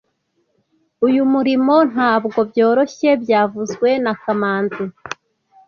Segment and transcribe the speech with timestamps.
[1.07, 4.83] Uyu murimo ntabwo byoroshye byavuzwe na kamanzi